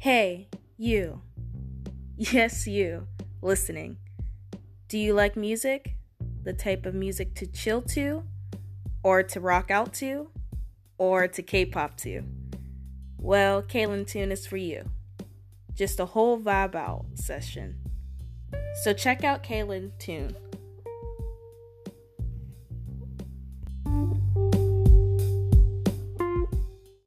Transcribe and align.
Hey, 0.00 0.48
you. 0.78 1.20
Yes, 2.16 2.66
you, 2.66 3.06
listening. 3.42 3.98
Do 4.88 4.96
you 4.96 5.12
like 5.12 5.36
music? 5.36 5.94
The 6.42 6.54
type 6.54 6.86
of 6.86 6.94
music 6.94 7.34
to 7.34 7.46
chill 7.46 7.82
to? 7.82 8.22
Or 9.02 9.22
to 9.22 9.40
rock 9.40 9.70
out 9.70 9.92
to? 9.96 10.30
Or 10.96 11.28
to 11.28 11.42
K 11.42 11.66
pop 11.66 11.98
to? 11.98 12.22
Well, 13.18 13.62
Kaylin 13.62 14.06
Tune 14.06 14.32
is 14.32 14.46
for 14.46 14.56
you. 14.56 14.88
Just 15.74 16.00
a 16.00 16.06
whole 16.06 16.40
vibe 16.40 16.74
out 16.74 17.04
session. 17.12 17.76
So 18.82 18.94
check 18.94 19.22
out 19.22 19.42
Kaylin 19.42 19.90
Tune. 19.98 20.34